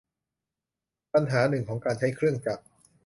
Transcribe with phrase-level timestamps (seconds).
[1.13, 2.63] ปัญหาหนึ่งของการใช้เครื่องจักร